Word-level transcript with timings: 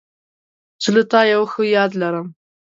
زه 0.83 0.89
له 0.95 1.03
تا 1.11 1.21
یو 1.33 1.43
ښه 1.51 1.61
یاد 1.75 1.91
لرم. 2.01 2.27